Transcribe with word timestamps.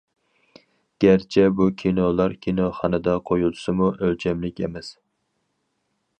گەرچە 1.03 1.43
بۇ 1.59 1.67
كىنولار 1.81 2.35
كىنوخانىدا 2.47 3.15
قويۇلسىمۇ، 3.31 3.93
ئۆلچەملىك 4.01 4.65
ئەمەس. 4.67 4.93